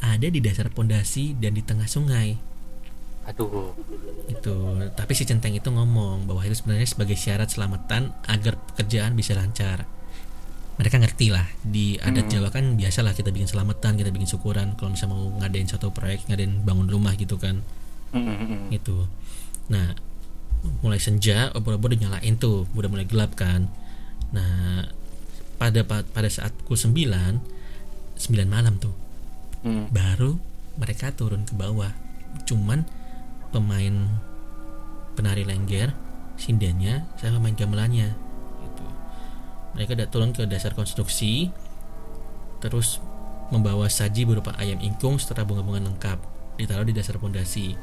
ada 0.00 0.28
di 0.28 0.38
dasar 0.44 0.68
pondasi 0.68 1.34
dan 1.40 1.56
di 1.56 1.64
tengah 1.64 1.88
sungai 1.88 2.36
Aduh. 3.26 3.74
itu 4.26 4.54
tapi 4.94 5.12
si 5.12 5.26
centeng 5.26 5.50
itu 5.50 5.66
ngomong 5.66 6.30
bahwa 6.30 6.46
itu 6.46 6.54
sebenarnya 6.54 6.86
sebagai 6.86 7.18
syarat 7.18 7.50
selamatan 7.50 8.14
agar 8.26 8.54
pekerjaan 8.70 9.18
bisa 9.18 9.34
lancar 9.34 9.82
mereka 10.76 11.00
ngerti 11.00 11.32
lah 11.32 11.46
di 11.64 11.96
adat 11.98 12.28
Hmm. 12.28 12.32
Jawa 12.38 12.48
kan 12.52 12.76
biasalah 12.76 13.16
kita 13.16 13.32
bikin 13.32 13.48
selamatan 13.48 13.96
kita 13.96 14.12
bikin 14.12 14.28
syukuran 14.28 14.76
kalau 14.76 14.94
misalnya 14.94 15.16
mau 15.16 15.24
ngadain 15.42 15.66
satu 15.66 15.90
proyek 15.90 16.28
ngadain 16.28 16.62
bangun 16.62 16.86
rumah 16.86 17.16
gitu 17.16 17.34
kan 17.36 17.64
Mm, 18.14 18.22
mm, 18.22 18.36
mm. 18.46 18.60
gitu 18.78 19.10
nah 19.66 19.90
mulai 20.80 21.02
senja 21.02 21.50
obor-obor 21.52 21.90
udah 21.90 22.00
nyalain 22.06 22.34
tuh 22.38 22.70
udah 22.78 22.86
mulai 22.86 23.06
gelap 23.10 23.34
kan 23.34 23.66
nah 24.30 24.86
pada 25.58 25.82
pada 25.86 26.28
saat 26.30 26.54
pukul 26.62 26.78
9 26.78 26.94
9 26.94 27.42
malam 28.46 28.78
tuh 28.78 28.94
Mm. 29.66 29.90
baru 29.90 30.38
mereka 30.78 31.10
turun 31.10 31.42
ke 31.42 31.56
bawah 31.58 31.90
cuman 32.46 32.86
pemain 33.50 33.94
penari 35.16 35.42
lengger 35.46 35.94
sindennya 36.36 37.08
sama 37.16 37.40
pemain 37.40 37.56
gamelannya 37.56 38.08
gitu. 38.62 38.84
mereka 39.72 39.90
udah 39.96 40.08
turun 40.12 40.30
ke 40.36 40.44
dasar 40.44 40.76
konstruksi 40.76 41.50
terus 42.60 43.00
membawa 43.48 43.86
saji 43.86 44.26
berupa 44.26 44.52
ayam 44.58 44.82
ingkung 44.82 45.16
serta 45.16 45.46
bunga-bunga 45.46 45.80
lengkap 45.86 46.18
ditaruh 46.58 46.84
di 46.88 46.92
dasar 46.96 47.16
pondasi 47.16 47.76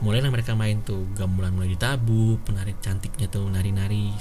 mulailah 0.00 0.30
mereka 0.30 0.52
main 0.56 0.82
tuh 0.82 1.06
gamelan 1.14 1.54
mulai 1.54 1.72
ditabuh 1.74 2.38
penari 2.44 2.74
cantiknya 2.82 3.26
tuh 3.30 3.46
nari-nari 3.48 4.12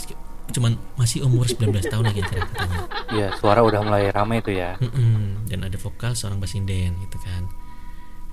cuman 0.52 0.76
masih 1.00 1.24
umur 1.24 1.48
19 1.48 1.88
tahun 1.88 2.04
lagi 2.04 2.20
acara 2.20 2.44
katanya 2.52 2.80
Iya, 3.14 3.28
suara 3.38 3.62
udah 3.62 3.80
mulai 3.86 4.10
ramai 4.10 4.42
tuh 4.42 4.58
ya. 4.58 4.74
Mm-mm, 4.82 5.46
dan 5.46 5.62
ada 5.62 5.78
vokal 5.78 6.18
seorang 6.18 6.42
basinden 6.42 6.98
gitu 6.98 7.18
kan. 7.22 7.46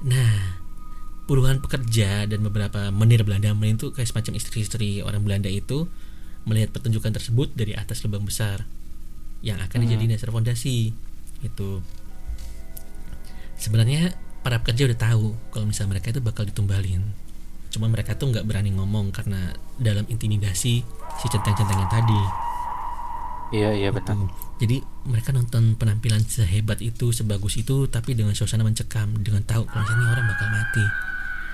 Nah, 0.09 0.60
puluhan 1.31 1.63
pekerja 1.63 2.27
dan 2.27 2.43
beberapa 2.43 2.91
menir 2.91 3.23
Belanda 3.23 3.55
menir 3.55 3.79
itu 3.79 3.95
kayak 3.95 4.11
semacam 4.11 4.35
istri-istri 4.35 4.99
orang 4.99 5.23
Belanda 5.23 5.47
itu 5.47 5.87
melihat 6.43 6.75
pertunjukan 6.75 7.15
tersebut 7.15 7.55
dari 7.55 7.79
atas 7.79 8.03
lubang 8.03 8.27
besar 8.27 8.67
yang 9.39 9.63
akan 9.63 9.79
dijadiin 9.87 10.11
dasar 10.11 10.35
fondasi 10.35 10.91
itu. 11.47 11.71
Sebenarnya 13.63 14.11
para 14.43 14.59
pekerja 14.59 14.91
udah 14.91 14.99
tahu 14.99 15.39
kalau 15.55 15.71
misalnya 15.71 15.95
mereka 15.95 16.11
itu 16.11 16.19
bakal 16.19 16.43
ditumbalin. 16.51 17.07
Cuma 17.71 17.87
mereka 17.87 18.19
tuh 18.19 18.35
nggak 18.35 18.43
berani 18.43 18.75
ngomong 18.75 19.15
karena 19.15 19.55
dalam 19.79 20.03
intimidasi 20.11 20.83
si 20.83 21.27
centeng-centeng 21.31 21.79
yang 21.79 21.93
tadi. 21.95 22.23
Iya, 23.55 23.71
iya 23.79 23.89
benar. 23.95 24.19
Tuh. 24.19 24.27
Jadi 24.59 24.83
mereka 25.07 25.31
nonton 25.31 25.79
penampilan 25.79 26.27
sehebat 26.27 26.83
itu, 26.83 27.15
sebagus 27.15 27.55
itu, 27.55 27.87
tapi 27.87 28.19
dengan 28.19 28.35
suasana 28.35 28.67
mencekam, 28.67 29.15
dengan 29.23 29.47
tahu 29.47 29.63
kalau 29.71 29.87
ini 29.87 30.05
orang 30.11 30.27
bakal 30.27 30.51
mati. 30.51 31.10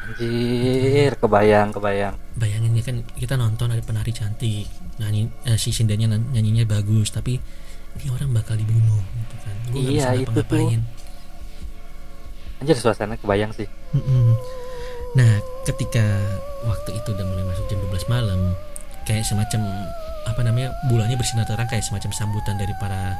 Anjir, 0.06 1.12
kebayang, 1.18 1.68
kebayang. 1.70 2.14
Bayangin 2.34 2.72
ya 2.72 2.82
kan 2.82 2.96
kita 3.12 3.34
nonton 3.34 3.68
ada 3.68 3.82
penari 3.82 4.10
cantik, 4.10 4.70
nyanyi 4.96 5.26
eh, 5.42 5.58
si 5.58 5.70
sindennya 5.70 6.06
nan- 6.06 6.30
nyanyinya 6.30 6.62
bagus, 6.64 7.10
tapi 7.10 7.36
ini 7.96 8.06
orang 8.08 8.30
bakal 8.30 8.54
dibunuh, 8.54 9.02
gitu 9.02 9.36
kan. 9.42 9.54
Nggak 9.66 9.82
Iya, 9.82 9.90
bisa 9.90 10.10
itu 10.14 10.30
tuh. 10.30 10.34
ngapa-ngapain. 10.46 10.80
Anjir 12.56 12.76
suasana 12.76 13.14
kebayang 13.16 13.52
sih. 13.52 13.68
Mm-mm. 13.92 14.32
Nah, 15.12 15.32
ketika 15.64 16.04
waktu 16.62 16.90
itu 16.94 17.08
udah 17.10 17.26
mulai 17.26 17.44
masuk 17.44 17.66
jam 17.66 17.80
12 17.82 18.06
malam, 18.06 18.40
kayak 19.04 19.24
semacam 19.24 19.60
apa 20.24 20.40
namanya 20.42 20.70
bulannya 20.86 21.14
bersinar 21.14 21.46
terang 21.46 21.66
kayak 21.66 21.82
semacam 21.82 22.10
sambutan 22.12 22.56
dari 22.56 22.72
para 22.78 23.16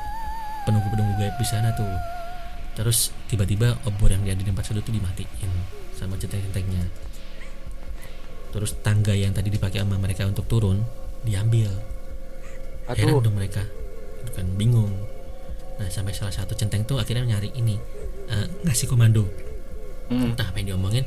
penunggu-penunggu 0.65 1.19
gaib 1.19 1.35
di 1.35 1.47
sana 1.47 1.73
tuh. 1.73 1.89
Terus 2.77 3.11
tiba-tiba 3.27 3.75
obor 3.85 4.13
yang 4.13 4.23
ada 4.23 4.37
di 4.37 4.45
tempat 4.45 4.69
sudut 4.69 4.85
tuh 4.85 4.93
dimatiin 4.93 5.51
sama 5.97 6.21
centeng-centengnya. 6.21 6.85
Terus 8.53 8.77
tangga 8.85 9.17
yang 9.17 9.33
tadi 9.33 9.49
dipakai 9.49 9.83
sama 9.83 9.97
mereka 9.97 10.29
untuk 10.29 10.45
turun 10.47 10.85
diambil. 11.25 11.73
Heran 12.87 13.19
Aduh, 13.19 13.25
dong 13.25 13.35
mereka, 13.35 13.67
itu 14.23 14.31
kan 14.31 14.47
bingung. 14.55 14.93
Nah 15.77 15.89
sampai 15.91 16.15
salah 16.15 16.33
satu 16.33 16.55
centeng 16.55 16.87
tuh 16.87 17.03
akhirnya 17.03 17.37
nyari 17.37 17.51
ini 17.59 17.77
eh, 18.31 18.47
ngasih 18.63 18.87
komando 18.87 19.27
Mm. 20.07 20.39
entah 20.39 20.47
apa 20.47 20.63
yang 20.63 20.79
diomongin 20.79 21.03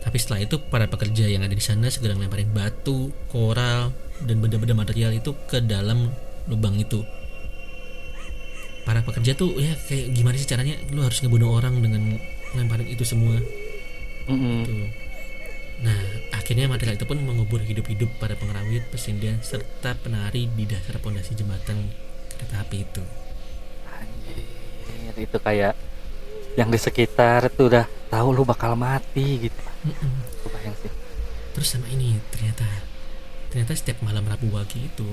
tapi 0.00 0.16
setelah 0.16 0.40
itu 0.40 0.56
para 0.72 0.88
pekerja 0.88 1.28
yang 1.28 1.44
ada 1.44 1.52
di 1.52 1.60
sana 1.60 1.92
segera 1.92 2.16
ngelemparin 2.16 2.48
batu 2.48 3.12
koral 3.28 3.92
dan 4.24 4.40
benda-benda 4.40 4.72
material 4.72 5.12
itu 5.12 5.36
ke 5.44 5.60
dalam 5.60 6.08
lubang 6.48 6.72
itu 6.80 7.04
para 8.88 9.04
pekerja 9.04 9.36
tuh 9.36 9.52
ya 9.60 9.76
kayak 9.84 10.16
gimana 10.16 10.40
sih 10.40 10.48
caranya 10.48 10.80
lu 10.96 11.04
harus 11.04 11.20
ngebunuh 11.20 11.52
orang 11.52 11.76
dengan 11.84 12.16
ngelemparin 12.56 12.88
itu 12.88 13.04
semua 13.04 13.36
Mm-mm. 14.28 14.64
tuh 14.64 14.86
nah 15.78 16.00
akhirnya 16.34 16.66
material 16.66 16.98
itu 16.98 17.06
pun 17.06 17.18
mengubur 17.22 17.62
hidup-hidup 17.62 18.10
para 18.18 18.34
pengerawit 18.34 18.82
pesinden 18.90 19.38
serta 19.40 19.94
penari 19.98 20.50
di 20.50 20.66
dasar 20.66 20.98
pondasi 20.98 21.38
jembatan 21.38 21.90
kereta 22.34 22.66
api 22.66 22.82
itu 22.82 23.02
Anjir, 23.94 25.14
itu 25.16 25.38
kayak 25.38 25.74
yang 26.58 26.74
di 26.74 26.78
sekitar 26.78 27.46
tuh 27.54 27.70
udah 27.70 27.86
tahu 28.10 28.34
lu 28.34 28.42
bakal 28.42 28.74
mati 28.74 29.46
gitu. 29.46 29.62
Kebayang 30.42 30.74
sih. 30.82 30.90
Terus 31.54 31.68
sama 31.70 31.86
ini 31.86 32.18
ternyata 32.34 32.66
ternyata 33.54 33.78
setiap 33.78 34.02
malam 34.02 34.26
Rabu 34.26 34.50
Wage 34.50 34.82
itu 34.82 35.06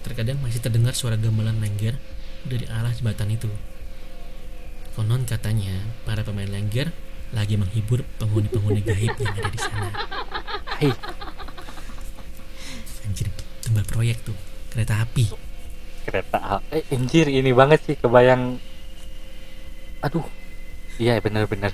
terkadang 0.00 0.40
masih 0.40 0.64
terdengar 0.64 0.96
suara 0.96 1.20
gamelan 1.20 1.60
lengger 1.60 2.00
dari 2.48 2.64
arah 2.64 2.88
jembatan 2.96 3.28
itu. 3.28 3.52
Konon 4.96 5.28
katanya 5.28 5.84
para 6.08 6.24
pemain 6.24 6.48
lengger 6.48 6.96
lagi 7.30 7.54
menghibur 7.54 8.02
penghuni-penghuni 8.18 8.82
gaib 8.82 9.14
yang 9.14 9.34
ada 9.34 9.48
di 9.48 9.60
sana. 9.60 9.88
Hei, 10.82 10.90
Anjir, 13.06 13.26
tumbal 13.62 13.84
proyek 13.86 14.18
tuh 14.22 14.36
kereta 14.70 15.02
api. 15.02 15.26
kereta 16.00 16.38
a- 16.40 16.64
eh 16.74 16.82
anjir 16.90 17.30
ini 17.30 17.52
banget 17.52 17.86
sih 17.86 17.94
kebayang. 17.94 18.58
Aduh. 20.02 20.24
Iya 20.98 21.20
bener-bener. 21.22 21.70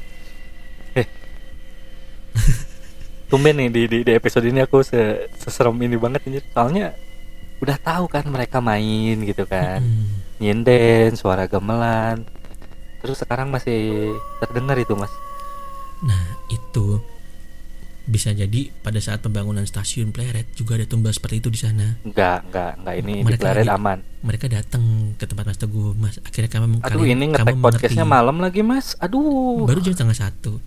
Eh. 0.93 1.07
Tumben 3.31 3.57
nih 3.57 3.69
di, 3.73 3.83
di, 3.89 3.99
di 4.05 4.13
episode 4.13 4.45
ini 4.45 4.61
aku 4.61 4.85
se 4.85 5.31
seserem 5.41 5.73
ini 5.81 5.97
banget 5.97 6.27
anjir. 6.27 6.45
Soalnya 6.53 6.87
udah 7.63 7.79
tahu 7.81 8.05
kan 8.13 8.29
mereka 8.29 8.61
main 8.61 9.17
gitu 9.25 9.49
kan. 9.49 9.81
Mm. 9.81 10.05
Nyinden, 10.37 11.11
suara 11.17 11.49
gamelan. 11.49 12.29
Terus 13.01 13.17
sekarang 13.17 13.49
masih 13.49 14.13
terdengar 14.43 14.77
itu, 14.77 14.93
Mas. 14.93 15.09
Nah, 16.03 16.23
itu 16.47 17.01
bisa 18.07 18.31
jadi 18.31 18.71
pada 18.77 19.03
saat 19.03 19.19
pembangunan 19.19 19.63
stasiun 19.63 20.15
Pleret 20.15 20.55
juga 20.55 20.79
ada 20.79 20.87
tumbal 20.87 21.11
seperti 21.11 21.41
itu 21.41 21.49
di 21.49 21.59
sana. 21.59 21.99
Enggak, 22.03 22.47
enggak, 22.47 22.73
enggak 22.79 22.95
ini 22.97 23.13
di 23.13 23.25
Mereka 23.25 23.43
Claret 23.43 23.65
lagi- 23.65 23.75
aman. 23.75 23.99
Mereka 24.23 24.47
datang 24.47 24.83
ke 25.15 25.25
tempat 25.25 25.45
Mas 25.45 25.59
Teguh, 25.59 25.91
Mas. 25.95 26.17
Akhirnya 26.21 26.51
kamu 26.51 26.65
Aduh, 26.79 27.03
kalian- 27.03 27.11
ini 27.13 27.25
ngetek 27.31 27.57
podcastnya 27.57 28.07
malam 28.07 28.37
lagi, 28.39 28.63
Mas. 28.63 28.95
Aduh. 28.97 29.65
Baru 29.65 29.81
jam 29.81 29.93
setengah 29.93 30.15
satu. 30.17 30.63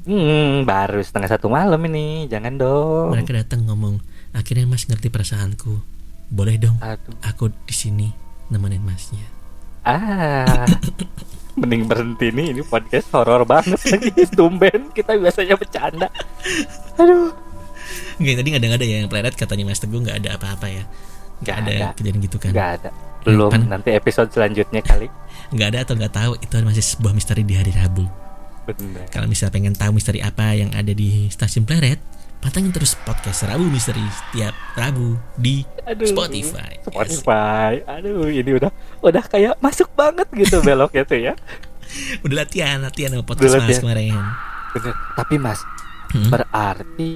Hmm, 0.00 0.64
baru 0.64 0.98
setengah 0.98 1.28
satu 1.28 1.46
malam 1.46 1.78
ini. 1.84 2.24
Jangan 2.26 2.56
dong. 2.56 3.12
Mereka 3.12 3.36
datang 3.36 3.68
ngomong, 3.68 4.02
akhirnya 4.32 4.64
Mas 4.64 4.82
ngerti 4.84 5.08
perasaanku. 5.08 5.78
Boleh 6.26 6.56
dong, 6.56 6.78
Aduh. 6.78 7.14
aku 7.20 7.54
di 7.66 7.74
sini 7.74 8.08
nemenin 8.48 8.80
Masnya. 8.80 9.26
Ah. 9.82 10.66
Mending 11.58 11.82
berhenti 11.86 12.30
nih, 12.30 12.54
ini 12.54 12.62
podcast 12.62 13.10
horor 13.10 13.42
banget 13.42 13.80
lagi. 13.80 14.10
Tumben 14.38 14.90
kita 14.94 15.18
biasanya 15.18 15.54
bercanda. 15.58 16.08
Aduh. 16.96 17.34
Nggak, 18.20 18.34
tadi 18.38 18.48
nggak 18.52 18.60
ada 18.60 18.66
nggak 18.70 18.80
ada 18.80 18.86
ya 18.86 18.96
yang 19.02 19.10
pleret 19.10 19.34
katanya 19.34 19.64
Mas 19.66 19.80
Teguh 19.82 20.00
nggak 20.00 20.18
ada 20.22 20.30
apa-apa 20.38 20.66
ya. 20.68 20.84
Nggak 21.40 21.40
Nggak 21.40 21.56
ada, 21.56 21.72
ada. 21.72 21.86
kejadian 21.96 22.16
gitu 22.22 22.36
kan. 22.38 22.52
Enggak 22.52 22.70
ada. 22.80 22.90
Belum 23.20 23.50
Pan- 23.52 23.68
nanti 23.68 23.90
episode 23.92 24.28
selanjutnya 24.30 24.80
kali. 24.80 25.08
Nggak 25.56 25.68
ada 25.74 25.78
atau 25.82 25.94
nggak 25.98 26.14
tahu 26.14 26.32
itu 26.38 26.54
masih 26.62 26.84
sebuah 26.84 27.12
misteri 27.12 27.42
di 27.42 27.54
hari 27.58 27.72
Rabu. 27.74 28.06
Bener. 28.70 29.08
Kalau 29.10 29.26
misalnya 29.26 29.52
pengen 29.56 29.74
tahu 29.74 29.90
misteri 29.90 30.22
apa 30.22 30.54
yang 30.54 30.70
ada 30.70 30.92
di 30.94 31.26
stasiun 31.26 31.66
pleret, 31.66 31.98
pantengin 32.40 32.72
terus 32.72 32.96
podcast 32.98 33.44
Rabu 33.44 33.68
Misteri 33.68 34.00
setiap 34.08 34.56
Rabu 34.74 35.14
di 35.36 35.60
Aduh. 35.84 36.08
Spotify. 36.08 36.72
Spotify. 36.82 37.72
Aduh, 37.86 38.26
ini 38.26 38.56
udah 38.56 38.72
udah 39.00 39.24
kayak 39.24 39.60
masuk 39.60 39.92
banget 39.92 40.24
gitu 40.32 40.60
beloknya 40.66 41.04
tuh 41.04 41.20
ya. 41.20 41.34
Udah 42.22 42.36
latihan, 42.42 42.80
latihan 42.80 43.12
sama 43.12 43.24
podcast 43.24 43.50
Udah 43.50 43.60
Mas 43.60 43.66
latihan. 43.66 43.82
kemarin. 43.82 44.14
Bener. 44.70 44.94
Tapi 45.14 45.36
Mas, 45.36 45.60
Hmm. 46.10 46.26
berarti 46.26 47.10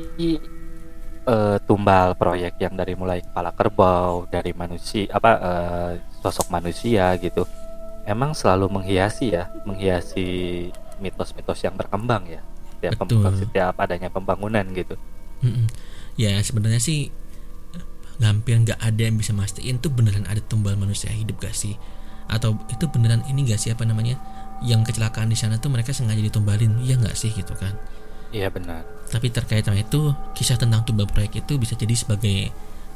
eh, 1.24 1.56
tumbal 1.66 2.14
proyek 2.14 2.60
yang 2.60 2.78
dari 2.78 2.94
mulai 2.94 3.18
kepala 3.18 3.50
kerbau, 3.50 4.28
dari 4.28 4.54
manusia 4.54 5.10
apa 5.10 5.30
eh, 5.34 5.90
sosok 6.20 6.46
manusia 6.48 7.10
gitu, 7.18 7.42
emang 8.04 8.36
selalu 8.36 8.70
menghiasi 8.70 9.32
ya, 9.32 9.50
menghiasi 9.64 10.26
mitos-mitos 11.00 11.58
yang 11.58 11.74
berkembang 11.74 12.22
ya. 12.28 12.38
Setiap, 12.70 13.02
Betul. 13.02 13.34
setiap 13.34 13.74
adanya 13.74 14.06
pembangunan 14.06 14.62
gitu. 14.70 14.94
Mm-mm. 15.44 15.66
Ya 16.16 16.40
sebenarnya 16.40 16.80
sih 16.80 17.12
hampir 18.22 18.56
nggak 18.56 18.80
ada 18.80 19.02
yang 19.04 19.18
bisa 19.20 19.36
mastiin 19.36 19.82
tuh 19.82 19.92
beneran 19.92 20.24
ada 20.24 20.40
tumbal 20.40 20.78
manusia 20.78 21.12
hidup 21.12 21.42
gak 21.42 21.52
sih? 21.52 21.76
Atau 22.30 22.56
itu 22.72 22.88
beneran 22.88 23.20
ini 23.28 23.44
gak 23.44 23.60
sih 23.60 23.68
apa 23.74 23.84
namanya? 23.84 24.16
Yang 24.64 24.94
kecelakaan 24.94 25.28
di 25.28 25.36
sana 25.36 25.60
tuh 25.60 25.68
mereka 25.68 25.92
sengaja 25.92 26.22
ditumbalin, 26.22 26.80
iya 26.80 26.96
nggak 26.96 27.12
sih 27.18 27.34
gitu 27.34 27.52
kan? 27.58 27.74
Iya 28.32 28.48
benar. 28.48 28.86
Tapi 29.10 29.28
terkait 29.28 29.66
sama 29.66 29.82
itu, 29.82 30.14
kisah 30.32 30.56
tentang 30.56 30.86
tumbal 30.86 31.10
proyek 31.10 31.44
itu 31.44 31.58
bisa 31.60 31.76
jadi 31.76 31.92
sebagai 31.92 32.48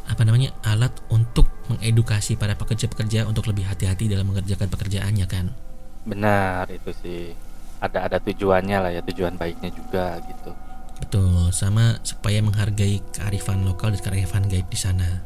apa 0.08 0.24
namanya 0.24 0.54
alat 0.64 0.94
untuk 1.12 1.44
mengedukasi 1.68 2.40
para 2.40 2.56
pekerja-pekerja 2.56 3.28
untuk 3.28 3.44
lebih 3.52 3.68
hati-hati 3.68 4.08
dalam 4.08 4.32
mengerjakan 4.32 4.70
pekerjaannya 4.72 5.26
kan. 5.28 5.52
Benar 6.08 6.70
itu 6.72 6.90
sih. 7.04 7.36
Ada 7.78 8.08
ada 8.08 8.18
tujuannya 8.18 8.78
lah 8.80 8.90
ya, 8.90 9.02
tujuan 9.04 9.36
baiknya 9.36 9.70
juga 9.70 10.18
gitu. 10.24 10.50
Betul, 10.98 11.54
sama 11.54 12.02
supaya 12.02 12.42
menghargai 12.42 13.00
kearifan 13.14 13.62
lokal 13.62 13.94
dan 13.94 14.00
kearifan 14.02 14.44
gaib 14.50 14.66
di 14.66 14.78
sana. 14.78 15.22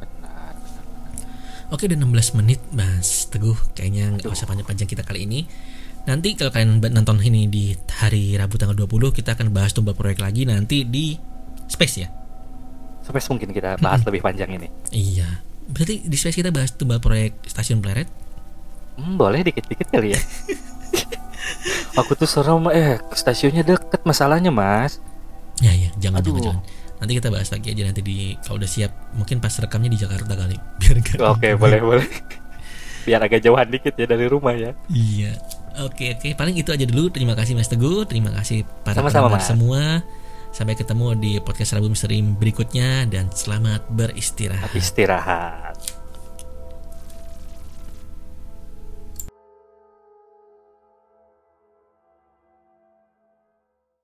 Benar. 0.00 0.54
benar. 0.56 1.72
Oke 1.72 1.88
udah 1.88 1.96
16 1.96 2.38
menit 2.40 2.60
Mas 2.76 3.28
Teguh 3.32 3.56
Kayaknya 3.72 4.20
nggak 4.20 4.30
usah 4.32 4.44
panjang-panjang 4.44 4.84
kita 4.84 5.00
kali 5.00 5.24
ini 5.24 5.48
Nanti 6.04 6.36
kalau 6.36 6.52
kalian 6.52 6.76
nonton 6.92 7.16
ini 7.24 7.48
di 7.48 7.72
hari 8.04 8.36
Rabu 8.36 8.60
tanggal 8.60 8.76
20 8.76 9.16
Kita 9.16 9.32
akan 9.32 9.48
bahas 9.48 9.72
tumbal 9.72 9.96
proyek 9.96 10.20
lagi 10.20 10.44
nanti 10.44 10.84
di 10.84 11.16
Space 11.64 11.96
ya 11.96 12.08
Sampai 13.00 13.24
mungkin 13.32 13.52
kita 13.52 13.80
bahas 13.80 14.00
lebih 14.04 14.20
panjang 14.20 14.52
ini. 14.52 14.68
Iya 14.92 15.40
Berarti 15.72 16.04
di 16.04 16.16
Space 16.20 16.36
kita 16.36 16.52
bahas 16.52 16.76
tumbal 16.76 17.00
proyek 17.00 17.40
stasiun 17.48 17.80
Pleret 17.80 18.24
Hmm, 18.94 19.18
boleh 19.18 19.42
dikit-dikit 19.42 19.90
kali 19.90 20.14
ya. 20.14 20.20
Aku 21.94 22.18
tuh 22.18 22.26
serem 22.26 22.64
eh 22.74 22.98
stasiunnya 23.14 23.62
deket 23.62 24.02
masalahnya 24.02 24.50
mas. 24.50 24.98
Ya 25.62 25.70
ya 25.70 25.90
jangan 26.02 26.18
Aduh. 26.18 26.34
jangan 26.34 26.58
jangan 26.58 26.62
Nanti 26.94 27.12
kita 27.18 27.28
bahas 27.30 27.48
lagi 27.50 27.68
aja 27.70 27.82
nanti 27.86 28.02
di 28.02 28.18
Kalau 28.42 28.58
udah 28.58 28.70
siap 28.70 28.90
Mungkin 29.14 29.38
pas 29.38 29.54
rekamnya 29.54 29.90
di 29.92 29.98
Jakarta 30.02 30.34
kali 30.34 30.56
Biar 30.82 30.96
Oke 31.30 31.54
boleh 31.54 31.80
boleh. 31.82 32.08
Biar 33.06 33.20
agak 33.22 33.38
jauhan 33.38 33.68
dikit 33.70 33.94
ya 33.94 34.06
dari 34.08 34.26
rumah 34.26 34.54
ya. 34.56 34.74
Iya 34.90 35.38
Oke 35.86 36.14
oke 36.14 36.38
paling 36.38 36.54
itu 36.58 36.70
aja 36.70 36.86
dulu 36.86 37.10
Terima 37.10 37.34
kasih 37.38 37.58
Mas 37.58 37.66
Teguh 37.70 38.06
Terima 38.06 38.30
kasih 38.34 38.62
para 38.86 38.98
Sama-sama, 38.98 39.38
semua 39.42 40.02
Sampai 40.54 40.78
ketemu 40.78 41.18
di 41.18 41.32
podcast 41.42 41.74
Rabu 41.74 41.90
Misteri 41.90 42.22
berikutnya 42.22 43.06
Dan 43.10 43.30
selamat 43.30 43.90
beristirahat 43.90 44.70
Istirahat. 44.74 45.73